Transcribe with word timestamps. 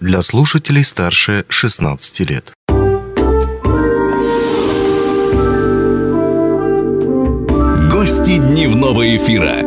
для 0.00 0.22
слушателей 0.22 0.84
старше 0.84 1.44
16 1.48 2.20
лет. 2.28 2.52
Гости 7.90 8.38
дневного 8.38 9.16
эфира. 9.16 9.62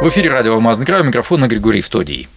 В 0.00 0.08
эфире 0.10 0.30
радио 0.30 0.54
«Алмазный 0.54 0.86
край», 0.86 1.02
микрофон 1.02 1.48
Григорий 1.48 1.80
Втодий. 1.80 2.28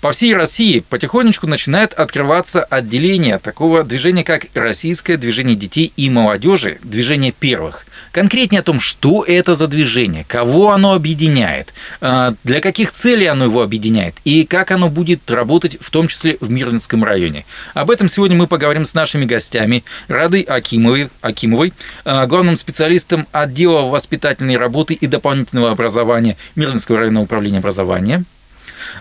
По 0.00 0.12
всей 0.12 0.34
России 0.34 0.78
потихонечку 0.88 1.48
начинает 1.48 1.92
открываться 1.92 2.62
отделение 2.62 3.38
такого 3.38 3.82
движения, 3.82 4.22
как 4.22 4.46
Российское 4.54 5.16
движение 5.16 5.56
детей 5.56 5.92
и 5.96 6.08
молодежи, 6.08 6.78
движение 6.84 7.32
первых. 7.32 7.84
Конкретнее 8.12 8.60
о 8.60 8.62
том, 8.62 8.78
что 8.78 9.24
это 9.24 9.54
за 9.54 9.66
движение, 9.66 10.24
кого 10.28 10.70
оно 10.70 10.92
объединяет, 10.92 11.74
а, 12.00 12.34
для 12.44 12.60
каких 12.60 12.92
целей 12.92 13.26
оно 13.26 13.46
его 13.46 13.60
объединяет 13.60 14.14
и 14.24 14.44
как 14.44 14.70
оно 14.70 14.88
будет 14.88 15.28
работать, 15.30 15.78
в 15.80 15.90
том 15.90 16.06
числе 16.06 16.38
в 16.40 16.48
Мирлинском 16.48 17.02
районе. 17.02 17.44
Об 17.74 17.90
этом 17.90 18.08
сегодня 18.08 18.36
мы 18.36 18.46
поговорим 18.46 18.84
с 18.84 18.94
нашими 18.94 19.24
гостями. 19.24 19.82
Радой 20.06 20.42
Акимовой, 20.42 21.10
Акимовой 21.22 21.72
а, 22.04 22.26
главным 22.26 22.56
специалистом 22.56 23.26
отдела 23.32 23.82
воспитательной 23.88 24.56
работы 24.56 24.94
и 24.94 25.08
дополнительного 25.08 25.72
образования 25.72 26.36
Мирлинского 26.54 26.98
районного 27.00 27.24
управления 27.24 27.58
образования– 27.58 28.22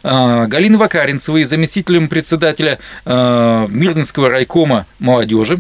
Галины 0.03 0.77
Вакаринцевой, 0.77 1.43
заместителем 1.43 2.07
председателя 2.07 2.79
а, 3.05 3.67
Мирнинского 3.67 4.29
райкома 4.29 4.85
молодежи. 4.99 5.59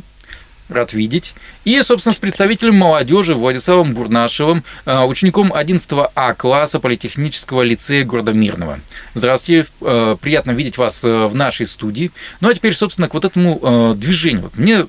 Рад 0.69 0.91
видеть. 0.91 1.33
И, 1.63 1.81
собственно, 1.81 2.11
с 2.13 2.17
представителем 2.17 2.75
молодежи 2.75 3.33
Владиславом 3.33 3.93
Бурнашевым, 3.93 4.63
а, 4.85 5.05
учеником 5.05 5.53
11 5.53 6.09
А 6.13 6.33
класса 6.33 6.79
Политехнического 6.79 7.61
лицея 7.61 8.03
города 8.03 8.33
Мирного. 8.33 8.79
Здравствуйте, 9.13 9.67
приятно 9.79 10.51
видеть 10.51 10.77
вас 10.77 11.03
в 11.03 11.33
нашей 11.33 11.65
студии. 11.65 12.11
Ну 12.41 12.49
а 12.49 12.53
теперь, 12.53 12.73
собственно, 12.73 13.07
к 13.07 13.13
вот 13.13 13.23
этому 13.23 13.95
движению. 13.95 14.51
Мне 14.55 14.87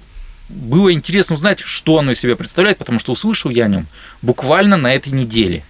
было 0.48 0.92
интересно 0.92 1.34
узнать, 1.34 1.60
что 1.60 1.98
оно 1.98 2.12
из 2.12 2.18
себя 2.18 2.34
представляет, 2.34 2.78
потому 2.78 2.98
что 2.98 3.12
услышал 3.12 3.50
я 3.50 3.66
о 3.66 3.68
нем 3.68 3.86
буквально 4.22 4.76
на 4.76 4.94
этой 4.94 5.12
неделе 5.12 5.62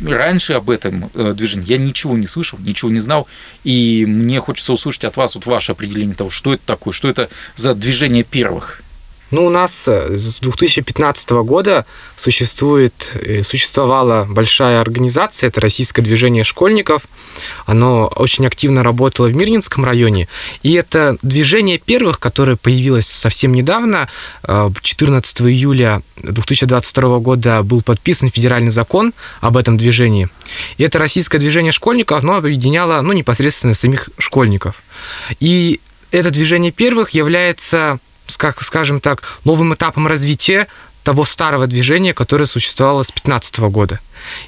раньше 0.00 0.54
об 0.54 0.70
этом 0.70 1.10
э, 1.14 1.32
движении 1.34 1.66
я 1.68 1.78
ничего 1.78 2.16
не 2.16 2.26
слышал, 2.26 2.58
ничего 2.58 2.90
не 2.90 3.00
знал, 3.00 3.26
и 3.64 4.04
мне 4.06 4.40
хочется 4.40 4.72
услышать 4.72 5.04
от 5.04 5.16
вас 5.16 5.34
вот 5.34 5.46
ваше 5.46 5.72
определение 5.72 6.14
того, 6.14 6.30
что 6.30 6.54
это 6.54 6.62
такое, 6.64 6.92
что 6.92 7.08
это 7.08 7.28
за 7.56 7.74
движение 7.74 8.24
первых. 8.24 8.82
Ну, 9.30 9.44
у 9.44 9.50
нас 9.50 9.84
э, 9.86 10.16
с 10.16 10.40
2015 10.40 11.30
года 11.30 11.84
существует, 12.16 13.10
э, 13.14 13.42
существовала 13.42 14.24
большая 14.24 14.80
организация, 14.80 15.48
это 15.48 15.60
Российское 15.60 16.00
движение 16.00 16.44
школьников. 16.44 17.02
Оно 17.66 18.06
очень 18.16 18.46
активно 18.46 18.82
работало 18.82 19.26
в 19.26 19.34
Мирнинском 19.34 19.84
районе. 19.84 20.28
И 20.62 20.72
это 20.72 21.18
движение 21.22 21.78
первых, 21.78 22.18
которое 22.18 22.56
появилось 22.56 23.06
совсем 23.06 23.52
недавно, 23.52 24.08
14 24.44 25.40
э, 25.40 25.44
июля 25.44 26.02
2022 26.16 27.18
года 27.18 27.62
был 27.62 27.82
подписан 27.82 28.30
федеральный 28.30 28.70
закон 28.70 29.12
об 29.40 29.58
этом 29.58 29.76
движении. 29.76 30.28
И 30.78 30.84
это 30.84 30.98
Российское 30.98 31.38
движение 31.38 31.72
школьников, 31.72 32.22
оно 32.22 32.36
объединяло 32.36 33.02
ну, 33.02 33.12
непосредственно 33.12 33.74
самих 33.74 34.08
школьников. 34.16 34.82
И 35.38 35.80
это 36.10 36.30
движение 36.30 36.72
первых 36.72 37.10
является 37.10 37.98
скажем 38.28 39.00
так, 39.00 39.22
новым 39.44 39.74
этапом 39.74 40.06
развития 40.06 40.68
того 41.02 41.24
старого 41.24 41.66
движения, 41.66 42.14
которое 42.14 42.46
существовало 42.46 43.02
с 43.02 43.08
2015 43.08 43.58
года. 43.70 44.00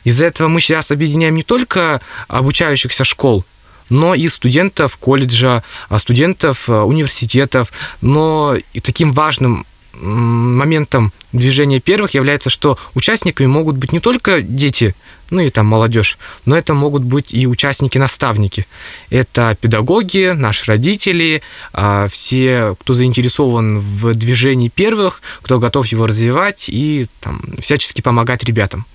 Из-за 0.04 0.26
этого 0.26 0.48
мы 0.48 0.60
сейчас 0.60 0.90
объединяем 0.90 1.34
не 1.34 1.42
только 1.42 2.00
обучающихся 2.28 3.04
школ, 3.04 3.44
но 3.88 4.14
и 4.14 4.28
студентов 4.28 4.96
колледжа, 4.96 5.62
а 5.88 5.98
студентов 5.98 6.68
э, 6.68 6.72
университетов. 6.72 7.72
Но 8.00 8.56
и 8.72 8.80
таким 8.80 9.12
важным 9.12 9.66
моментом 9.92 11.12
движения 11.32 11.80
первых 11.80 12.14
является, 12.14 12.50
что 12.50 12.78
участниками 12.94 13.46
могут 13.46 13.76
быть 13.76 13.92
не 13.92 14.00
только 14.00 14.42
дети, 14.42 14.94
ну 15.30 15.40
и 15.40 15.50
там 15.50 15.66
молодежь, 15.66 16.18
но 16.44 16.56
это 16.56 16.74
могут 16.74 17.02
быть 17.02 17.32
и 17.32 17.46
участники-наставники. 17.46 18.66
Это 19.10 19.56
педагоги, 19.60 20.32
наши 20.34 20.66
родители, 20.66 21.42
а, 21.72 22.08
все, 22.08 22.76
кто 22.80 22.94
заинтересован 22.94 23.78
в 23.78 24.14
движении 24.14 24.68
первых, 24.68 25.22
кто 25.42 25.58
готов 25.58 25.86
его 25.86 26.06
развивать 26.06 26.66
и 26.68 27.06
там, 27.20 27.40
всячески 27.58 28.00
помогать 28.00 28.44
ребятам. 28.44 28.86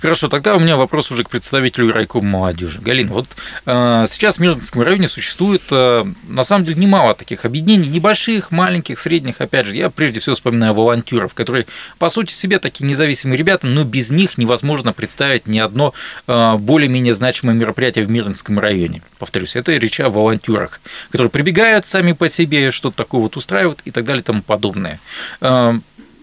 Хорошо, 0.00 0.28
тогда 0.28 0.56
у 0.56 0.60
меня 0.60 0.76
вопрос 0.76 1.10
уже 1.10 1.24
к 1.24 1.30
представителю 1.30 1.92
райкома 1.92 2.28
молодежи. 2.28 2.80
Галина, 2.80 3.12
вот 3.12 3.26
э, 3.66 4.04
сейчас 4.08 4.36
в 4.36 4.40
Мирнинском 4.40 4.82
районе 4.82 5.08
существует 5.08 5.62
э, 5.70 6.04
на 6.28 6.44
самом 6.44 6.64
деле 6.64 6.80
немало 6.80 7.14
таких 7.14 7.44
объединений, 7.44 7.88
небольших, 7.88 8.50
маленьких, 8.50 8.98
средних. 8.98 9.40
Опять 9.40 9.66
же, 9.66 9.76
я 9.76 9.90
прежде 9.90 10.20
всего 10.20 10.34
вспоминаю 10.34 10.74
волонтеров, 10.74 11.34
которые 11.34 11.66
по 11.98 12.08
сути 12.08 12.32
себе 12.32 12.58
такие 12.58 12.88
независимые 12.88 13.38
ребята, 13.38 13.66
но 13.66 13.84
без 13.84 14.10
них 14.10 14.38
невозможно 14.38 14.92
представить 14.92 15.46
ни 15.46 15.58
одно 15.58 15.94
э, 16.26 16.54
более-менее 16.56 17.14
значимое 17.14 17.54
мероприятие 17.54 18.04
в 18.04 18.10
Мирнинском 18.10 18.58
районе. 18.58 19.02
Повторюсь, 19.18 19.56
это 19.56 19.72
речь 19.72 20.00
о 20.00 20.10
волонтерах, 20.10 20.80
которые 21.10 21.30
прибегают 21.30 21.86
сами 21.86 22.12
по 22.12 22.28
себе, 22.28 22.70
что-то 22.70 22.96
такое 22.96 23.20
вот 23.20 23.36
устраивают 23.36 23.80
и 23.84 23.90
так 23.90 24.04
далее 24.04 24.22
и 24.22 24.24
тому 24.24 24.42
подобное. 24.42 25.00
Э, 25.40 25.78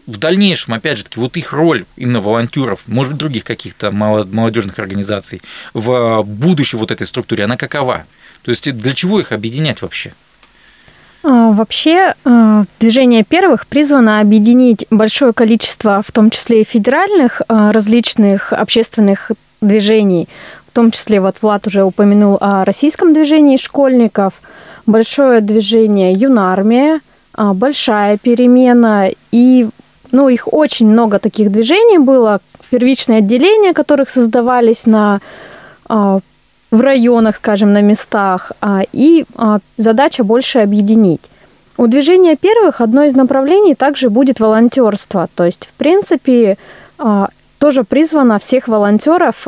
в 0.10 0.18
дальнейшем, 0.18 0.74
опять 0.74 0.98
же 0.98 1.04
таки, 1.04 1.20
вот 1.20 1.38
их 1.38 1.54
роль 1.54 1.86
именно 1.96 2.20
волонтеров, 2.20 2.82
может 2.88 3.14
быть, 3.14 3.20
других 3.20 3.44
каких-то 3.44 3.92
молодежных 3.92 4.80
организаций 4.80 5.42
в 5.74 6.24
будущей 6.24 6.78
вот 6.78 6.92
этой 6.92 7.06
структуре, 7.06 7.44
она 7.44 7.58
какова? 7.58 8.06
То 8.42 8.52
есть 8.52 8.72
для 8.76 8.94
чего 8.94 9.20
их 9.20 9.32
объединять 9.32 9.82
вообще? 9.82 10.14
А, 11.22 11.52
вообще, 11.52 12.16
а, 12.24 12.64
движение 12.80 13.24
первых 13.24 13.68
призвано 13.68 14.22
объединить 14.22 14.86
большое 14.90 15.34
количество, 15.34 16.02
в 16.06 16.12
том 16.12 16.30
числе 16.30 16.62
и 16.62 16.66
федеральных 16.66 17.42
а, 17.48 17.72
различных 17.72 18.54
общественных 18.54 19.32
движений, 19.62 20.30
в 20.68 20.72
том 20.72 20.92
числе 20.92 21.20
вот 21.20 21.38
Влад 21.42 21.68
уже 21.68 21.84
упомянул 21.84 22.38
о 22.40 22.64
российском 22.64 23.14
движении 23.14 23.58
школьников, 23.58 24.34
большое 24.86 25.42
движение 25.42 26.14
юнармия, 26.14 27.02
большая 27.36 28.18
перемена 28.18 29.10
и 29.32 29.68
ну, 30.12 30.30
их 30.30 30.52
очень 30.52 30.88
много 30.88 31.20
таких 31.20 31.52
движений 31.52 31.98
было, 31.98 32.40
первичные 32.70 33.20
отделения, 33.20 33.74
которых 33.74 34.10
создавались 34.10 34.86
на, 34.86 35.20
а, 35.88 36.20
в 36.72 36.82
районах, 36.82 37.36
скажем, 37.36 37.74
на 37.74 37.82
местах, 37.82 38.52
а, 38.62 38.82
и 38.92 39.26
а, 39.36 39.60
задача 39.78 40.24
больше 40.24 40.60
объединить. 40.60 41.22
У 41.78 41.88
движения 41.88 42.36
первых 42.36 42.82
одно 42.82 43.04
из 43.04 43.16
направлений 43.16 43.74
также 43.74 44.10
будет 44.10 44.40
волонтерство. 44.40 45.30
То 45.34 45.46
есть, 45.46 45.66
в 45.66 45.74
принципе, 45.74 46.58
тоже 47.58 47.86
призвано 47.86 48.38
всех 48.38 48.68
волонтеров, 48.68 49.48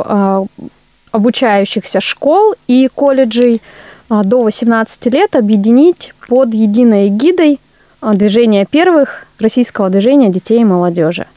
обучающихся 1.11 1.99
школ 1.99 2.55
и 2.67 2.87
колледжей 2.95 3.61
до 4.09 4.43
18 4.43 5.07
лет 5.07 5.35
объединить 5.35 6.13
под 6.29 6.53
единой 6.53 7.09
эгидой 7.09 7.59
движения 8.01 8.65
первых 8.65 9.27
российского 9.41 9.89
движения 9.89 10.29
детей 10.29 10.61
и 10.61 10.65
молодежи. 10.65 11.27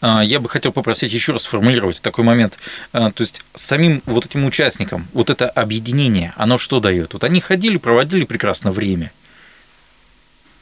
А, 0.00 0.22
я 0.22 0.40
бы 0.40 0.48
хотел 0.48 0.72
попросить 0.72 1.12
еще 1.12 1.32
раз 1.32 1.42
сформулировать 1.42 2.00
такой 2.00 2.24
момент. 2.24 2.58
А, 2.92 3.10
то 3.10 3.22
есть 3.22 3.42
самим 3.54 4.02
вот 4.06 4.24
этим 4.24 4.44
участникам 4.44 5.06
вот 5.12 5.30
это 5.30 5.48
объединение, 5.48 6.32
оно 6.36 6.58
что 6.58 6.80
дает? 6.80 7.12
Вот 7.12 7.24
они 7.24 7.40
ходили, 7.40 7.76
проводили 7.76 8.24
прекрасно 8.24 8.72
время. 8.72 9.12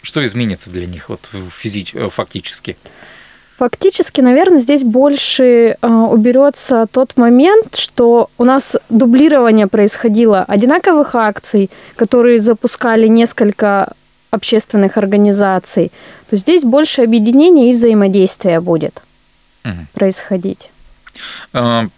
Что 0.02 0.24
изменится 0.24 0.70
для 0.70 0.86
них 0.86 1.08
вот 1.08 1.30
физич, 1.52 1.94
э, 1.94 2.08
фактически? 2.08 2.76
Фактически, 3.56 4.20
наверное, 4.20 4.60
здесь 4.60 4.84
больше 4.84 5.76
э, 5.80 5.88
уберется 5.88 6.86
тот 6.90 7.16
момент, 7.16 7.74
что 7.74 8.30
у 8.38 8.44
нас 8.44 8.76
дублирование 8.88 9.66
происходило 9.66 10.44
одинаковых 10.44 11.16
акций, 11.16 11.68
которые 11.96 12.38
запускали 12.38 13.08
несколько 13.08 13.92
общественных 14.30 14.96
организаций, 14.96 15.92
то 16.28 16.36
здесь 16.36 16.62
больше 16.62 17.02
объединения 17.02 17.70
и 17.70 17.74
взаимодействия 17.74 18.60
будет 18.60 19.02
угу. 19.64 19.86
происходить. 19.92 20.70
А, 21.52 21.88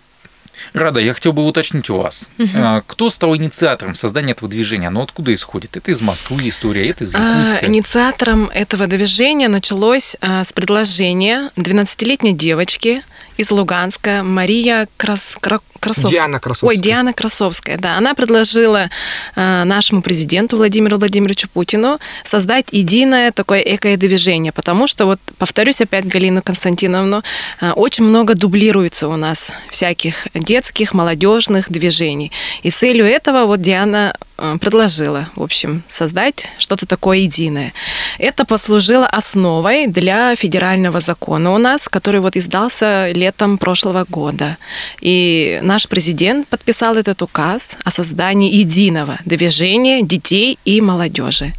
Рада, 0.73 1.01
я 1.01 1.15
хотел 1.15 1.33
бы 1.33 1.45
уточнить 1.47 1.91
у 1.91 1.97
вас, 1.97 2.29
угу. 2.39 2.83
кто 2.87 3.11
стал 3.11 3.35
инициатором 3.37 3.95
создания 3.95 4.33
этого 4.33 4.49
движения? 4.49 4.89
Оно 4.89 5.03
откуда 5.03 5.35
исходит? 5.35 5.77
Это 5.77 5.91
из 5.91 6.01
Москвы 6.01 6.49
история, 6.49 6.89
это 6.89 7.05
из 7.05 7.15
а, 7.15 7.19
Якутска? 7.19 7.67
Инициатором 7.67 8.51
этого 8.55 8.87
движения 8.87 9.49
началось 9.49 10.17
с 10.21 10.53
предложения 10.53 11.51
12-летней 11.57 12.35
девочки 12.35 13.03
из 13.37 13.51
Луганска 13.51 14.23
Мария 14.23 14.87
Крас... 14.97 15.37
Красовская. 15.81 16.13
Диана 16.13 16.41
Красовская. 16.41 16.69
Ой, 16.69 16.77
Диана 16.77 17.13
Красовская, 17.13 17.79
да. 17.79 17.97
Она 17.97 18.15
предложила 18.15 18.91
э, 19.35 19.65
нашему 19.65 20.03
президенту 20.03 20.57
Владимиру 20.57 20.99
Владимировичу 20.99 21.49
Путину 21.49 21.99
создать 22.23 22.67
единое 22.71 23.33
такое 23.33 23.61
экодвижение, 23.61 24.53
потому 24.53 24.87
что, 24.87 25.07
вот 25.07 25.21
повторюсь 25.39 25.81
опять 25.81 26.07
Галину 26.07 26.43
Константиновну, 26.43 27.23
э, 27.61 27.73
очень 27.73 28.05
много 28.05 28.35
дублируется 28.35 29.09
у 29.09 29.17
нас 29.17 29.53
всяких 29.71 30.29
детских, 30.35 30.95
молодежных 30.95 31.71
движений. 31.71 32.31
И 32.63 32.71
целью 32.71 33.07
этого 33.07 33.47
вот 33.47 33.63
Диана 33.63 34.15
э, 34.37 34.59
предложила, 34.61 35.31
в 35.35 35.43
общем, 35.43 35.83
создать 35.89 36.49
что-то 36.59 36.87
такое 36.87 37.19
единое. 37.19 37.73
Это 38.19 38.45
послужило 38.45 39.07
основой 39.07 39.87
для 39.87 40.37
федерального 40.37 41.01
закона 41.01 41.55
у 41.55 41.59
нас, 41.59 41.89
который 41.89 42.21
вот 42.21 42.37
издался 42.37 43.13
летом 43.13 43.57
прошлого 43.57 44.05
года. 44.09 44.59
И 45.01 45.61
наш 45.71 45.87
президент 45.87 46.49
подписал 46.49 46.97
этот 46.97 47.23
указ 47.23 47.77
о 47.85 47.91
создании 47.93 48.53
единого 48.53 49.21
движения 49.25 50.03
детей 50.03 50.59
и 50.65 50.81
молодежи. 50.81 51.53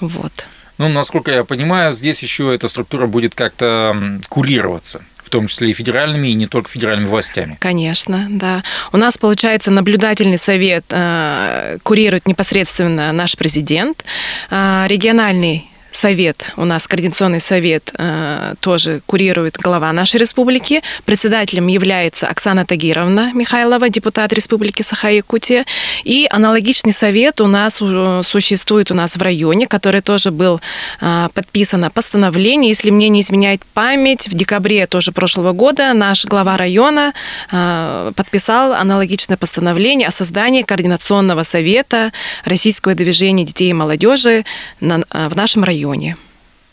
Вот. 0.00 0.46
Ну, 0.76 0.90
насколько 0.90 1.30
я 1.30 1.44
понимаю, 1.44 1.94
здесь 1.94 2.22
еще 2.22 2.54
эта 2.54 2.68
структура 2.68 3.06
будет 3.06 3.34
как-то 3.34 4.20
курироваться 4.28 5.00
в 5.24 5.30
том 5.30 5.46
числе 5.46 5.70
и 5.70 5.72
федеральными, 5.72 6.28
и 6.28 6.34
не 6.34 6.46
только 6.46 6.68
федеральными 6.68 7.08
властями. 7.08 7.56
Конечно, 7.58 8.26
да. 8.28 8.62
У 8.92 8.98
нас, 8.98 9.16
получается, 9.16 9.70
наблюдательный 9.70 10.36
совет 10.36 10.84
э, 10.90 11.78
курирует 11.82 12.28
непосредственно 12.28 13.12
наш 13.12 13.38
президент, 13.38 14.04
э, 14.50 14.84
региональный 14.88 15.71
совет, 15.94 16.52
у 16.56 16.64
нас 16.64 16.88
координационный 16.88 17.40
совет 17.40 17.92
э, 17.98 18.54
тоже 18.60 19.02
курирует 19.06 19.56
глава 19.56 19.92
нашей 19.92 20.20
республики. 20.20 20.82
Председателем 21.04 21.66
является 21.66 22.26
Оксана 22.26 22.64
Тагировна 22.64 23.32
Михайлова, 23.34 23.88
депутат 23.88 24.32
Республики 24.32 24.82
Саха-Якутия. 24.82 25.64
И 26.04 26.26
аналогичный 26.30 26.92
совет 26.92 27.40
у 27.40 27.46
нас 27.46 27.82
существует 28.26 28.90
у 28.90 28.94
нас 28.94 29.16
в 29.16 29.22
районе, 29.22 29.66
который 29.66 30.00
тоже 30.00 30.30
был 30.30 30.60
э, 31.00 31.28
подписано 31.34 31.90
постановление, 31.90 32.70
если 32.70 32.90
мне 32.90 33.08
не 33.08 33.20
изменяет 33.20 33.62
память, 33.74 34.28
в 34.28 34.34
декабре 34.34 34.86
тоже 34.86 35.12
прошлого 35.12 35.52
года 35.52 35.92
наш 35.92 36.24
глава 36.24 36.56
района 36.56 37.12
э, 37.50 38.12
подписал 38.16 38.72
аналогичное 38.72 39.36
постановление 39.36 40.08
о 40.08 40.10
создании 40.10 40.62
координационного 40.62 41.42
совета 41.42 42.12
российского 42.44 42.94
движения 42.94 43.44
детей 43.44 43.70
и 43.70 43.72
молодежи 43.74 44.44
в 44.80 45.36
нашем 45.36 45.64
районе 45.64 45.81
районе. 45.82 46.16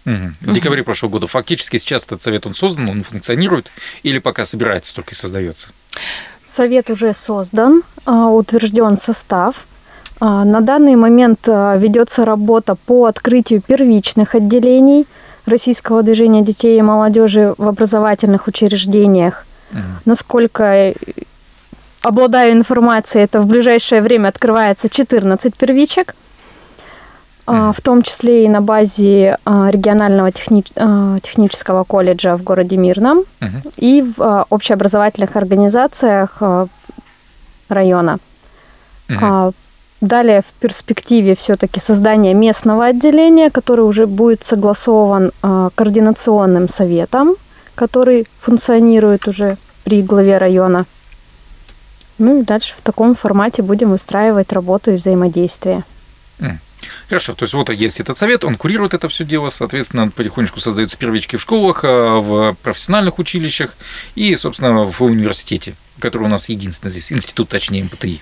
В 0.06 0.54
декабре 0.54 0.84
прошлого 0.84 1.12
года 1.12 1.28
фактически 1.28 1.78
сейчас 1.78 2.06
этот 2.06 2.22
совет 2.22 2.46
он 2.48 2.56
создан, 2.56 2.90
он 2.90 3.04
функционирует 3.04 3.72
или 4.02 4.20
пока 4.20 4.46
собирается 4.46 4.96
только 4.96 5.12
и 5.12 5.14
создается? 5.14 5.70
Совет 6.46 6.90
уже 6.90 7.14
создан, 7.14 7.84
а, 8.06 8.30
утвержден 8.30 8.98
состав. 8.98 9.68
А, 10.20 10.44
на 10.46 10.62
данный 10.62 10.96
момент 10.96 11.48
а, 11.48 11.76
ведется 11.76 12.26
работа 12.26 12.74
по 12.74 13.06
открытию 13.06 13.62
первичных 13.62 14.34
отделений 14.34 15.06
российского 15.46 16.02
движения 16.02 16.42
детей 16.42 16.80
и 16.80 16.82
молодежи 16.82 17.54
в 17.58 17.68
образовательных 17.68 18.48
учреждениях. 18.48 19.46
Угу. 19.72 19.80
Насколько 20.06 20.94
обладаю 22.02 22.54
информацией, 22.54 23.26
это 23.26 23.42
в 23.42 23.46
ближайшее 23.46 24.02
время 24.02 24.30
открывается 24.30 24.90
14 24.90 25.56
первичек. 25.56 26.16
В 27.50 27.82
том 27.82 28.04
числе 28.04 28.46
и 28.46 28.50
на 28.50 28.62
базе 28.62 29.38
а, 29.46 29.70
регионального 29.72 30.32
техни... 30.32 30.64
А, 30.76 31.18
технического 31.20 31.84
колледжа 31.84 32.38
в 32.38 32.44
городе 32.44 32.78
Мирном 32.78 33.24
mm-hmm. 33.40 33.74
и 33.78 34.14
в 34.16 34.46
общеобразовательных 34.50 35.36
организациях 35.36 36.42
района. 37.70 38.20
Mm-hmm. 39.08 39.54
Далее 40.02 40.42
в 40.42 40.52
перспективе 40.62 41.36
все-таки 41.36 41.80
создание 41.80 42.34
местного 42.34 42.86
отделения, 42.86 43.50
которое 43.50 43.84
уже 43.84 44.08
будет 44.08 44.46
согласован 44.46 45.32
координационным 45.42 46.70
советом, 46.70 47.36
который 47.76 48.28
функционирует 48.40 49.28
уже 49.28 49.58
при 49.84 50.02
главе 50.02 50.38
района. 50.38 50.86
Ну 52.18 52.40
и 52.40 52.44
дальше 52.44 52.76
в 52.78 52.82
таком 52.82 53.16
формате 53.16 53.62
будем 53.62 53.92
выстраивать 53.92 54.54
работу 54.54 54.92
и 54.92 54.96
взаимодействие. 54.96 55.84
Mm. 56.40 56.58
Хорошо, 57.08 57.34
то 57.34 57.44
есть 57.44 57.54
вот 57.54 57.70
есть 57.70 58.00
этот 58.00 58.18
совет, 58.18 58.44
он 58.44 58.56
курирует 58.56 58.94
это 58.94 59.10
все 59.10 59.26
дело, 59.26 59.50
соответственно, 59.50 60.10
потихонечку 60.10 60.60
создаются 60.60 60.98
первички 60.98 61.36
в 61.36 61.42
школах, 61.42 61.82
а, 61.84 62.20
в 62.20 62.56
профессиональных 62.62 63.20
училищах 63.20 63.76
и, 64.16 64.36
собственно, 64.36 64.86
в 64.86 65.02
университете, 65.02 65.76
который 66.00 66.24
у 66.24 66.28
нас 66.28 66.50
единственный 66.50 66.90
здесь, 66.92 67.12
институт, 67.12 67.50
точнее, 67.50 67.84
МПТИ. 67.84 68.22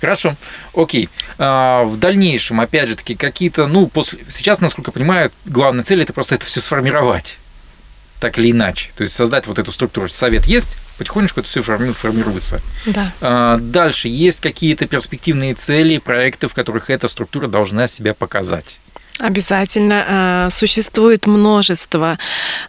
Хорошо, 0.00 0.36
окей. 0.74 1.08
А, 1.38 1.84
в 1.84 1.96
дальнейшем, 1.96 2.60
опять 2.60 2.88
же 2.88 2.96
таки, 2.96 3.14
какие-то, 3.14 3.66
ну, 3.66 3.86
после, 3.86 4.20
сейчас, 4.28 4.60
насколько 4.60 4.90
я 4.90 4.92
понимаю, 4.92 5.32
главная 5.44 5.84
цель 5.84 6.02
это 6.02 6.12
просто 6.12 6.34
это 6.34 6.46
все 6.46 6.60
сформировать 6.60 7.38
так 8.20 8.38
или 8.38 8.50
иначе. 8.50 8.90
То 8.96 9.02
есть 9.02 9.14
создать 9.14 9.46
вот 9.46 9.58
эту 9.58 9.72
структуру. 9.72 10.08
Совет 10.08 10.46
есть, 10.46 10.76
потихонечку 10.98 11.40
это 11.40 11.48
все 11.48 11.62
формируется. 11.62 12.60
Да. 12.86 13.12
А, 13.20 13.58
дальше 13.58 14.08
есть 14.08 14.40
какие-то 14.40 14.86
перспективные 14.86 15.54
цели, 15.54 15.98
проекты, 15.98 16.48
в 16.48 16.54
которых 16.54 16.90
эта 16.90 17.08
структура 17.08 17.46
должна 17.46 17.86
себя 17.86 18.14
показать. 18.14 18.78
Обязательно. 19.18 20.04
Э, 20.06 20.48
существует 20.50 21.26
множество 21.26 22.18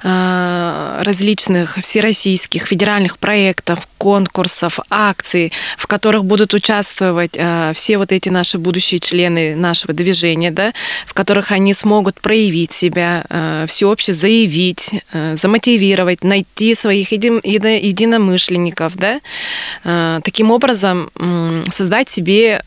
э, 0.02 1.02
различных 1.04 1.78
всероссийских 1.78 2.66
федеральных 2.66 3.20
проектов, 3.20 3.88
конкурсов, 4.00 4.80
акций, 4.90 5.52
в 5.78 5.86
которых 5.86 6.26
будут 6.26 6.56
участвовать 6.56 7.34
э, 7.36 7.74
все 7.76 8.00
вот 8.00 8.12
эти 8.12 8.30
наши 8.30 8.58
будущие 8.58 9.00
члены 9.00 9.56
нашего 9.56 9.94
движения, 9.94 10.50
да, 10.50 10.74
в 11.06 11.14
которых 11.14 11.52
они 11.52 11.76
смогут 11.76 12.20
проявить 12.20 12.74
себя, 12.74 13.24
всеобще 13.68 14.14
заявить, 14.14 15.04
замотивировать, 15.36 16.24
найти 16.24 16.74
своих 16.76 17.12
единомышленников, 17.12 18.94
да, 18.96 19.20
таким 20.22 20.52
образом 20.52 21.12
создать 21.72 22.10
себе 22.10 22.64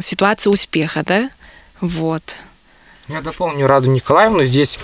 ситуацию 0.00 0.52
успеха, 0.52 1.02
да, 1.06 1.30
вот. 1.80 2.38
Я 3.06 3.20
дополню 3.20 3.66
Раду 3.66 3.90
Николаевну. 3.90 4.44
Здесь 4.44 4.78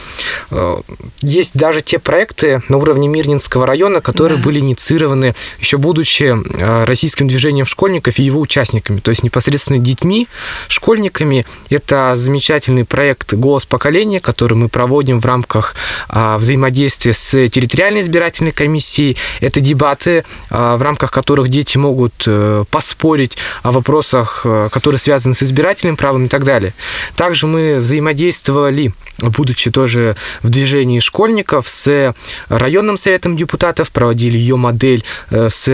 э, 0.51 0.77
есть 1.23 1.53
даже 1.55 1.81
те 1.81 1.99
проекты 1.99 2.63
на 2.69 2.77
уровне 2.77 3.09
Мирнинского 3.09 3.67
района, 3.67 4.03
которые 4.03 4.37
да. 4.37 4.45
были 4.45 4.59
инициированы 4.59 5.35
еще 5.59 5.79
будучи 5.79 6.25
э, 6.25 6.85
российским 6.85 7.29
движением 7.29 7.65
школьников 7.65 8.19
и 8.19 8.23
его 8.23 8.39
участниками, 8.41 9.01
то 9.01 9.11
есть 9.11 9.23
непосредственно 9.23 9.79
детьми, 9.79 10.29
школьниками. 10.69 11.47
Это 11.71 12.13
замечательный 12.15 12.85
проект 12.85 13.33
«Голос 13.33 13.65
поколения», 13.65 14.21
который 14.21 14.53
мы 14.53 14.69
проводим 14.69 15.19
в 15.19 15.25
рамках 15.25 15.75
э, 16.11 16.37
взаимодействия 16.37 17.15
с 17.15 17.31
территориальной 17.49 18.03
избирательной 18.03 18.53
комиссией. 18.53 19.17
Это 19.41 19.63
дебаты, 19.63 20.27
э, 20.51 20.77
в 20.77 20.83
рамках 20.83 21.11
которых 21.11 21.49
дети 21.49 21.79
могут 21.79 22.13
э, 22.27 22.65
поспорить 22.71 23.39
о 23.63 23.73
вопросах, 23.73 24.43
э, 24.45 24.69
которые 24.71 24.99
связаны 24.99 25.35
с 25.35 25.43
избирательным 25.43 25.97
правом 25.97 26.27
и 26.27 26.29
так 26.29 26.45
далее. 26.45 26.75
Также 27.17 27.47
мы 27.47 27.77
взаимодействуем 27.77 28.10
взаимодействовали, 28.11 28.93
будучи 29.23 29.71
тоже 29.71 30.17
в 30.43 30.49
движении 30.49 31.01
школьников, 31.01 31.69
с 31.69 32.15
районным 32.49 32.97
советом 32.97 33.37
депутатов, 33.37 33.91
проводили 33.93 34.37
ее 34.37 34.57
модель 34.57 35.05
э, 35.31 35.49
с 35.51 35.69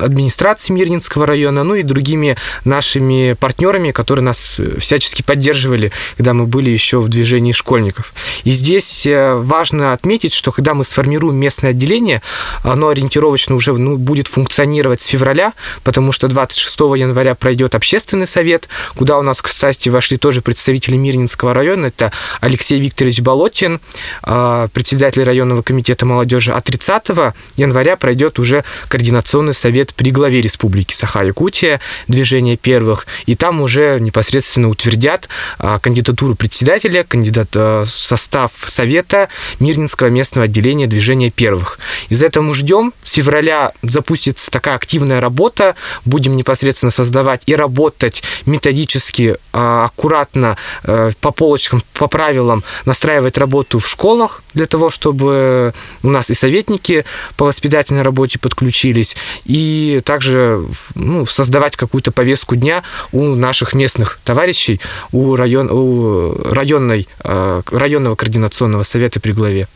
администрацией 0.00 0.78
Мирнинского 0.78 1.26
района, 1.26 1.64
ну 1.64 1.74
и 1.74 1.82
другими 1.82 2.36
нашими 2.64 3.34
партнерами, 3.38 3.92
которые 3.92 4.24
нас 4.24 4.60
всячески 4.78 5.22
поддерживали, 5.22 5.92
когда 6.16 6.34
мы 6.34 6.46
были 6.46 6.70
еще 6.70 6.98
в 6.98 7.08
движении 7.08 7.52
школьников. 7.52 8.12
И 8.44 8.50
здесь 8.50 9.06
э, 9.06 9.34
важно 9.34 9.92
отметить, 9.92 10.32
что 10.32 10.52
когда 10.52 10.74
мы 10.74 10.84
сформируем 10.84 11.36
местное 11.36 11.70
отделение, 11.70 12.20
оно 12.62 12.88
ориентировочно 12.88 13.54
уже 13.54 13.72
ну, 13.72 13.96
будет 13.96 14.28
функционировать 14.28 15.00
с 15.00 15.06
февраля, 15.06 15.52
потому 15.82 16.12
что 16.12 16.28
26 16.28 16.80
января 16.96 17.34
пройдет 17.34 17.74
общественный 17.74 18.26
совет, 18.26 18.68
куда 18.96 19.18
у 19.18 19.22
нас, 19.22 19.40
кстати, 19.40 19.88
вошли 19.88 20.18
тоже 20.18 20.42
представители 20.42 20.96
Мирнинского 20.96 21.53
района. 21.54 21.86
Это 21.86 22.12
Алексей 22.40 22.78
Викторович 22.78 23.20
Болотин, 23.20 23.80
а, 24.22 24.68
председатель 24.68 25.22
районного 25.22 25.62
комитета 25.62 26.06
молодежи. 26.06 26.52
А 26.52 26.60
30 26.60 27.34
января 27.56 27.96
пройдет 27.96 28.38
уже 28.38 28.64
координационный 28.88 29.54
совет 29.54 29.94
при 29.94 30.10
главе 30.10 30.40
республики 30.40 30.94
Саха-Якутия, 30.94 31.80
движение 32.08 32.56
первых. 32.56 33.06
И 33.26 33.34
там 33.34 33.60
уже 33.60 33.98
непосредственно 34.00 34.68
утвердят 34.68 35.28
а, 35.58 35.78
кандидатуру 35.78 36.34
председателя, 36.34 37.04
кандидат, 37.04 37.48
а, 37.54 37.84
состав 37.86 38.52
совета 38.66 39.28
Мирнинского 39.60 40.08
местного 40.08 40.44
отделения 40.44 40.86
движения 40.86 41.30
первых. 41.30 41.78
Из 42.08 42.22
этого 42.22 42.44
мы 42.44 42.54
ждем. 42.54 42.92
С 43.02 43.12
февраля 43.12 43.72
запустится 43.82 44.50
такая 44.50 44.76
активная 44.76 45.20
работа. 45.20 45.74
Будем 46.04 46.36
непосредственно 46.36 46.90
создавать 46.90 47.42
и 47.46 47.54
работать 47.54 48.22
методически, 48.46 49.36
аккуратно 49.52 50.56
по 50.82 51.32
полочкам, 51.44 51.82
по 51.92 52.08
правилам 52.08 52.64
настраивать 52.86 53.36
работу 53.36 53.78
в 53.78 53.86
школах 53.86 54.42
для 54.54 54.66
того, 54.66 54.88
чтобы 54.88 55.74
у 56.02 56.08
нас 56.08 56.30
и 56.30 56.34
советники 56.34 57.04
по 57.36 57.44
воспитательной 57.44 58.00
работе 58.00 58.38
подключились, 58.38 59.14
и 59.44 60.00
также 60.06 60.64
ну, 60.94 61.26
создавать 61.26 61.76
какую-то 61.76 62.12
повестку 62.12 62.56
дня 62.56 62.82
у 63.12 63.34
наших 63.34 63.74
местных 63.74 64.18
товарищей, 64.24 64.80
у, 65.12 65.36
район, 65.36 65.68
у 65.70 66.32
районной, 66.50 67.08
э, 67.22 67.62
районного 67.70 68.14
координационного 68.14 68.84
совета 68.84 69.20
при 69.20 69.32
главе. 69.32 69.68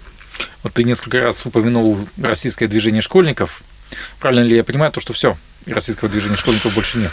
Вот 0.62 0.72
ты 0.72 0.84
несколько 0.84 1.20
раз 1.22 1.44
упомянул 1.44 1.98
российское 2.16 2.66
движение 2.66 3.02
школьников. 3.02 3.60
Правильно 4.20 4.44
ли 4.44 4.56
я 4.56 4.64
понимаю, 4.64 4.90
то, 4.90 5.02
что 5.02 5.12
все, 5.12 5.36
российского 5.66 6.08
движения 6.08 6.36
школьников 6.36 6.72
больше 6.72 6.96
нет? 6.96 7.12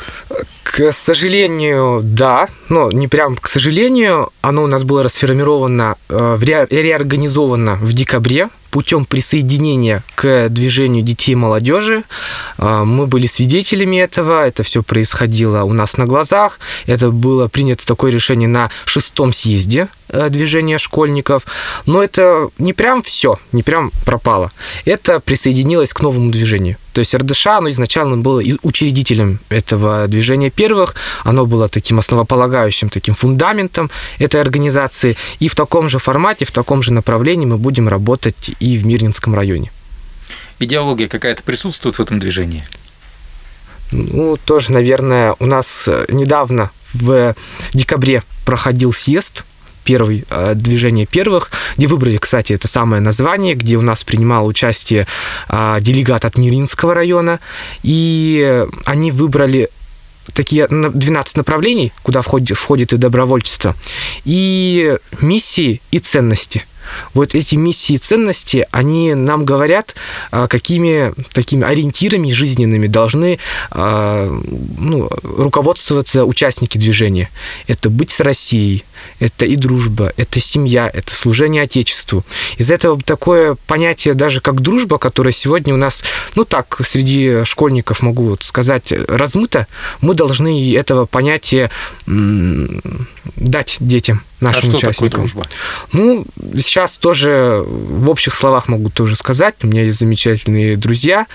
К 0.75 0.91
сожалению, 0.91 2.01
да, 2.03 2.47
но 2.67 2.91
не 2.91 3.07
прям 3.07 3.37
к 3.37 3.47
сожалению, 3.47 4.33
оно 4.41 4.61
у 4.61 4.67
нас 4.67 4.83
было 4.83 5.03
расформировано, 5.03 5.95
э, 6.09 6.37
реорганизовано 6.69 7.75
в 7.75 7.93
декабре 7.93 8.49
путем 8.71 9.05
присоединения 9.05 10.03
к 10.15 10.49
движению 10.49 11.01
детей 11.01 11.31
и 11.31 11.35
молодежи. 11.35 12.03
Э, 12.57 12.83
мы 12.83 13.07
были 13.07 13.25
свидетелями 13.25 14.01
этого, 14.01 14.45
это 14.45 14.63
все 14.63 14.83
происходило 14.83 15.63
у 15.63 15.71
нас 15.71 15.95
на 15.95 16.07
глазах. 16.07 16.59
Это 16.87 17.09
было 17.09 17.47
принято 17.47 17.87
такое 17.87 18.11
решение 18.11 18.49
на 18.49 18.69
шестом 18.83 19.31
съезде 19.31 19.87
Э, 20.15 20.29
движения 20.29 20.77
школьников. 20.77 21.45
Но 21.85 22.03
это 22.03 22.49
не 22.57 22.73
прям 22.73 23.01
все, 23.01 23.39
не 23.51 23.63
прям 23.63 23.91
пропало. 24.05 24.51
Это 24.85 25.19
присоединилось 25.19 25.93
к 25.93 26.01
новому 26.01 26.31
движению. 26.31 26.77
То 26.95 26.99
есть 26.99 27.13
РДШ, 27.13 27.47
оно 27.47 27.69
изначально 27.71 28.15
было 28.15 28.41
учредителем 28.63 29.39
этого 29.49 30.07
движения 30.07 30.49
первых, 30.49 30.95
оно 31.25 31.45
было 31.45 31.67
таким 31.67 31.99
основополагающим, 31.99 32.87
таким 32.87 33.13
фундаментом 33.13 33.91
этой 34.17 34.39
организации. 34.39 35.17
И 35.39 35.49
в 35.49 35.55
таком 35.55 35.89
же 35.89 35.99
формате, 35.99 36.45
в 36.45 36.51
таком 36.51 36.81
же 36.81 36.93
направлении 36.93 37.45
мы 37.45 37.57
будем 37.57 37.89
работать 37.89 38.51
и 38.61 38.77
в 38.77 38.85
Мирнинском 38.85 39.35
районе. 39.35 39.73
Идеология 40.59 41.09
какая-то 41.09 41.43
присутствует 41.43 41.97
в 41.97 41.99
этом 41.99 42.17
движении? 42.17 42.63
Ну, 43.91 44.37
тоже, 44.37 44.71
наверное, 44.71 45.35
у 45.39 45.45
нас 45.45 45.89
недавно 46.07 46.71
в 46.93 47.35
декабре 47.73 48.23
проходил 48.45 48.93
съезд 48.93 49.43
первый, 49.85 50.25
э, 50.29 50.53
движение 50.55 51.05
первых, 51.05 51.51
где 51.77 51.87
выбрали, 51.87 52.17
кстати, 52.17 52.51
это 52.53 52.67
самое 52.67 53.01
название, 53.01 53.55
где 53.55 53.77
у 53.77 53.81
нас 53.81 54.03
принимал 54.03 54.47
участие 54.47 55.07
а, 55.47 55.79
делегат 55.79 56.25
от 56.25 56.37
Миринского 56.37 56.93
района, 56.93 57.39
и 57.83 58.65
они 58.85 59.11
выбрали 59.11 59.69
такие 60.33 60.67
12 60.67 61.37
направлений, 61.37 61.93
куда 62.01 62.21
входит, 62.21 62.57
входит 62.57 62.93
и 62.93 62.97
добровольчество, 62.97 63.75
и 64.25 64.97
миссии, 65.21 65.81
и 65.91 65.99
ценности– 65.99 66.65
вот 67.13 67.35
эти 67.35 67.55
миссии 67.55 67.93
и 67.93 67.97
ценности, 67.97 68.67
они 68.71 69.13
нам 69.13 69.45
говорят, 69.45 69.95
а, 70.31 70.47
какими 70.47 71.13
такими 71.33 71.65
ориентирами 71.65 72.29
жизненными 72.29 72.87
должны 72.87 73.39
а, 73.71 74.29
ну, 74.77 75.09
руководствоваться 75.23 76.25
участники 76.25 76.77
движения. 76.77 77.29
Это 77.67 77.89
быть 77.89 78.11
с 78.11 78.19
Россией, 78.19 78.83
это 79.19 79.45
и 79.45 79.55
дружба, 79.55 80.13
это 80.17 80.39
семья, 80.39 80.89
это 80.91 81.13
служение 81.13 81.63
Отечеству. 81.63 82.23
Из 82.57 82.71
этого 82.71 83.01
такое 83.01 83.55
понятие 83.67 84.13
даже 84.13 84.41
как 84.41 84.61
дружба, 84.61 84.97
которое 84.97 85.31
сегодня 85.31 85.73
у 85.73 85.77
нас, 85.77 86.03
ну 86.35 86.45
так, 86.45 86.79
среди 86.85 87.43
школьников 87.43 88.01
могу 88.01 88.37
сказать, 88.41 88.93
размыто, 89.07 89.67
мы 90.01 90.13
должны 90.13 90.75
этого 90.75 91.05
понятия 91.05 91.69
дать 92.05 93.77
детям 93.79 94.23
нашим 94.39 94.59
а 94.59 94.77
что 94.77 94.77
участникам. 94.77 95.09
Такое 95.09 95.43
дружба? 95.43 95.45
Ну, 95.91 96.25
сейчас 96.55 96.97
тоже 96.97 97.63
в 97.65 98.09
общих 98.09 98.33
словах 98.33 98.67
могу 98.67 98.89
тоже 98.89 99.15
сказать. 99.15 99.55
У 99.63 99.67
меня 99.67 99.83
есть 99.83 99.99
замечательные 99.99 100.77
друзья. 100.77 101.25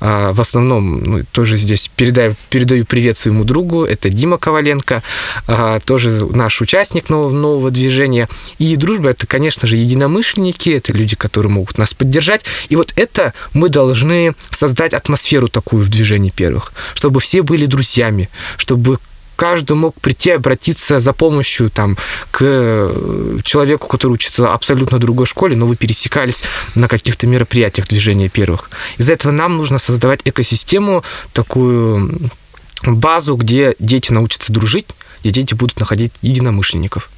А, 0.00 0.32
в 0.32 0.40
основном 0.40 1.00
ну, 1.02 1.24
тоже 1.32 1.56
здесь 1.56 1.90
передаю, 1.94 2.34
передаю 2.50 2.84
привет 2.84 3.16
своему 3.16 3.44
другу. 3.44 3.84
Это 3.84 4.08
Дима 4.08 4.38
Коваленко, 4.38 5.02
а, 5.46 5.80
тоже 5.80 6.10
наш 6.26 6.60
участник 6.60 7.03
нового, 7.08 7.32
нового 7.32 7.70
движения. 7.70 8.28
И 8.58 8.76
дружба 8.76 9.10
это, 9.10 9.26
конечно 9.26 9.66
же, 9.66 9.76
единомышленники, 9.76 10.70
это 10.70 10.92
люди, 10.92 11.16
которые 11.16 11.52
могут 11.52 11.78
нас 11.78 11.94
поддержать. 11.94 12.42
И 12.68 12.76
вот 12.76 12.92
это 12.96 13.34
мы 13.52 13.68
должны 13.68 14.34
создать 14.50 14.94
атмосферу 14.94 15.48
такую 15.48 15.82
в 15.84 15.88
движении 15.88 16.30
первых, 16.30 16.72
чтобы 16.94 17.20
все 17.20 17.42
были 17.42 17.66
друзьями, 17.66 18.28
чтобы 18.56 18.98
каждый 19.36 19.76
мог 19.76 20.00
прийти 20.00 20.30
обратиться 20.30 21.00
за 21.00 21.12
помощью 21.12 21.70
там, 21.70 21.96
к 22.30 22.38
э, 22.40 23.38
человеку, 23.42 23.88
который 23.88 24.12
учится 24.12 24.52
абсолютно 24.52 24.98
другой 24.98 25.26
школе, 25.26 25.56
но 25.56 25.66
вы 25.66 25.76
пересекались 25.76 26.44
на 26.74 26.88
каких-то 26.88 27.26
мероприятиях 27.26 27.88
движения 27.88 28.28
первых. 28.28 28.70
Из-за 28.98 29.12
этого 29.12 29.32
нам 29.32 29.56
нужно 29.56 29.78
создавать 29.78 30.20
экосистему, 30.24 31.02
такую 31.32 32.30
базу, 32.82 33.36
где 33.36 33.74
дети 33.78 34.12
научатся 34.12 34.52
дружить, 34.52 34.86
где 35.24 35.30
дети 35.30 35.54
будут 35.54 35.80
находить 35.80 36.12
единомышленников. 36.20 37.10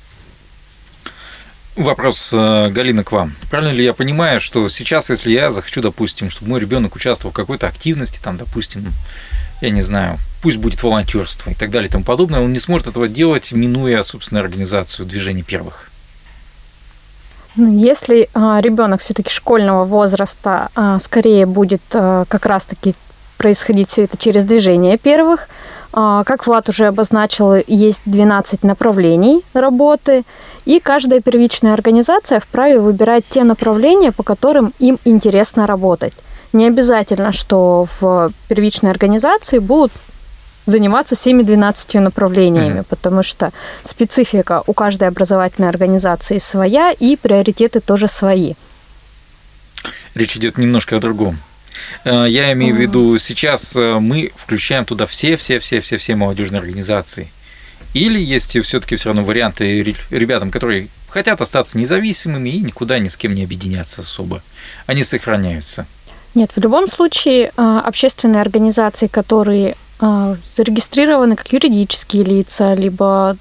Вопрос, 1.75 2.31
э, 2.33 2.71
Галина, 2.71 3.05
к 3.05 3.13
вам. 3.13 3.35
Правильно 3.51 3.73
ли 3.73 3.85
я 3.85 3.93
понимаю, 3.93 4.41
что 4.41 4.69
сейчас, 4.69 5.11
если 5.11 5.33
я 5.33 5.51
захочу, 5.51 5.83
допустим, 5.83 6.31
чтобы 6.31 6.51
мой 6.51 6.61
ребенок 6.61 6.95
участвовал 6.95 7.33
в 7.33 7.35
какой-то 7.35 7.67
активности, 7.67 8.21
там, 8.23 8.39
допустим, 8.39 8.95
я 9.61 9.71
не 9.71 9.83
знаю, 9.83 10.19
пусть 10.41 10.57
будет 10.57 10.83
волонтерство 10.83 11.51
и 11.51 11.55
так 11.55 11.71
далее 11.71 11.89
и 11.89 11.91
тому 11.91 12.05
подобное, 12.05 12.41
он 12.41 12.53
не 12.53 12.61
сможет 12.61 12.87
этого 12.87 13.09
делать, 13.09 13.53
минуя, 13.53 14.03
собственно, 14.03 14.41
организацию 14.41 15.05
движений 15.05 15.43
первых. 15.43 15.91
Ну, 17.57 17.77
если 17.79 18.29
а, 18.35 18.61
ребенок 18.61 19.01
все-таки 19.01 19.31
школьного 19.31 19.85
возраста, 19.85 20.69
а, 20.75 21.01
скорее 21.01 21.45
будет 21.45 21.83
а, 21.93 22.25
как 22.29 22.47
раз-таки 22.47 22.95
происходить 23.37 23.91
все 23.91 24.05
это 24.05 24.17
через 24.17 24.45
движение 24.45 24.97
первых. 24.97 25.49
А, 25.99 26.25
как 26.25 26.47
Влад 26.47 26.69
уже 26.69 26.89
обозначил, 26.89 27.55
есть 27.67 28.03
12 28.05 28.63
направлений 28.65 29.43
работы, 29.55 30.25
и 30.67 30.79
каждая 30.79 31.21
первичная 31.21 31.73
организация 31.73 32.39
вправе 32.39 32.79
выбирать 32.79 33.25
те 33.31 33.45
направления, 33.45 34.13
по 34.13 34.23
которым 34.23 34.75
им 34.79 34.99
интересно 35.07 35.67
работать. 35.67 36.13
Не 36.53 36.67
обязательно, 36.67 37.33
что 37.33 37.87
в 37.99 38.31
первичной 38.49 38.91
организации 38.91 39.59
будут 39.59 39.91
заниматься 40.67 41.17
всеми 41.17 41.43
12 41.43 41.95
направлениями, 41.95 42.81
mm-hmm. 42.81 42.87
потому 42.91 43.23
что 43.23 43.53
специфика 43.83 44.63
у 44.67 44.75
каждой 44.75 45.09
образовательной 45.09 45.71
организации 45.71 46.37
своя, 46.37 46.93
и 46.93 47.17
приоритеты 47.17 47.81
тоже 47.81 48.07
свои. 48.07 48.53
Речь 50.15 50.37
идет 50.37 50.59
немножко 50.59 50.97
о 50.97 51.01
другом. 51.01 51.39
Э, 52.05 52.27
я 52.29 52.53
имею 52.53 52.75
в 52.75 52.79
виду, 52.79 53.19
сейчас 53.19 53.77
э, 53.77 53.99
мы 53.99 54.33
включаем 54.37 54.85
туда 54.85 55.07
все-все-все-все-все 55.07 56.17
молодежные 56.17 56.61
организации. 56.61 57.29
Или 57.95 58.21
есть 58.21 58.59
все-таки 58.63 58.97
все 58.97 59.09
равно 59.09 59.25
варианты 59.25 59.97
ребятам, 60.11 60.51
которые 60.51 60.89
хотят 61.09 61.41
остаться 61.41 61.79
независимыми 61.79 62.51
и 62.51 62.61
никуда 62.61 62.99
ни 62.99 63.09
с 63.09 63.17
кем 63.17 63.35
не 63.35 63.45
объединяться 63.45 64.03
особо. 64.03 64.43
Они 64.87 65.03
сохраняются. 65.03 65.87
Нет, 66.35 66.53
в 66.55 66.61
любом 66.61 66.87
случае 66.87 67.53
а, 67.57 67.81
общественные 67.81 68.43
организации, 68.43 69.07
которые 69.07 69.77
а, 69.99 70.37
зарегистрированы 70.55 71.37
как 71.37 71.51
юридические 71.51 72.25
лица, 72.25 72.75
либо 72.75 73.39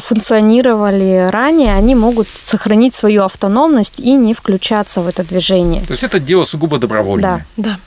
функционировали 0.00 1.28
ранее, 1.30 1.74
они 1.74 1.94
могут 1.94 2.28
сохранить 2.28 2.94
свою 2.94 3.24
автономность 3.24 3.98
и 4.00 4.14
не 4.14 4.34
включаться 4.34 5.00
в 5.00 5.08
это 5.08 5.24
движение. 5.24 5.82
То 5.82 5.92
есть 5.92 6.04
это 6.04 6.20
дело 6.20 6.44
сугубо 6.44 6.78
добровольное. 6.78 7.46
Да, 7.56 7.70
да. 7.70 7.78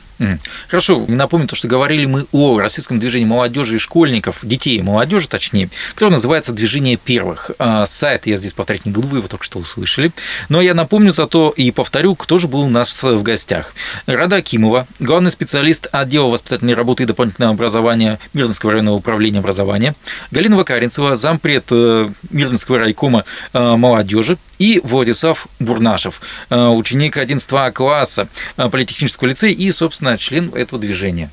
Хорошо, 0.68 1.04
напомню 1.08 1.48
то, 1.48 1.56
что 1.56 1.68
говорили 1.68 2.06
мы 2.06 2.26
о 2.32 2.60
российском 2.60 3.00
движении 3.00 3.26
молодежи 3.26 3.76
и 3.76 3.80
школьников, 3.80 4.40
детей 4.44 4.78
и 4.78 4.82
молодежи, 4.82 5.28
точнее, 5.28 5.70
которое 5.94 6.12
называется 6.12 6.54
«Движение 6.54 6.98
первых». 6.98 7.52
А, 7.60 7.86
сайт 7.86 8.28
я 8.28 8.38
здесь 8.38 8.54
повторять 8.54 8.86
не 8.86 8.92
буду, 8.92 9.08
вы 9.08 9.18
его 9.18 9.28
только 9.28 9.44
что 9.44 9.60
услышали. 9.60 10.12
Но 10.50 10.62
я 10.62 10.74
напомню 10.74 11.12
зато 11.12 11.50
и 11.50 11.72
повторю, 11.72 12.16
кто 12.16 12.38
же 12.38 12.48
был 12.48 12.62
у 12.62 12.70
нас 12.70 13.04
в 13.04 13.24
гостях. 13.24 13.74
Рада 14.06 14.38
Акимова, 14.38 14.88
главный 15.00 15.32
специалист 15.32 15.88
отдела 15.92 16.28
воспитательной 16.28 16.74
работы 16.74 17.04
и 17.04 17.06
дополнительного 17.06 17.54
образования 17.54 18.20
Мирнинского 18.34 18.72
районного 18.72 18.96
управления 18.96 19.40
образования, 19.40 19.96
Галина 20.32 20.58
Вакаринцева, 20.58 21.16
зампред 21.16 21.66
э, 21.72 22.10
Мирнинского 22.30 22.80
райкома 22.80 23.26
э, 23.54 23.76
молодежи, 23.76 24.38
и 24.58 24.80
Владислав 24.84 25.48
Бурнашев, 25.60 26.22
э, 26.50 26.68
ученик 26.68 27.18
11 27.18 27.74
класса 27.74 28.28
политехнического 28.56 29.28
лицея 29.28 29.52
и, 29.52 29.72
собственно, 29.72 30.05
собственно, 30.06 30.18
член 30.18 30.54
этого 30.54 30.80
движения. 30.80 31.30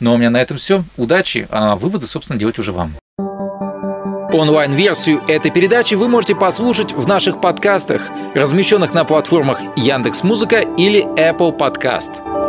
Но 0.00 0.14
у 0.14 0.16
меня 0.16 0.30
на 0.30 0.40
этом 0.40 0.58
все. 0.58 0.84
Удачи, 0.96 1.46
а 1.50 1.76
выводы, 1.76 2.06
собственно, 2.06 2.38
делать 2.38 2.58
уже 2.58 2.72
вам. 2.72 2.94
Онлайн-версию 4.32 5.22
этой 5.28 5.50
передачи 5.50 5.94
вы 5.94 6.08
можете 6.08 6.34
послушать 6.34 6.92
в 6.92 7.06
наших 7.06 7.40
подкастах, 7.40 8.10
размещенных 8.34 8.92
на 8.92 9.04
платформах 9.04 9.60
Яндекс.Музыка 9.76 10.60
или 10.60 11.04
Apple 11.16 11.56
Podcast. 11.56 12.45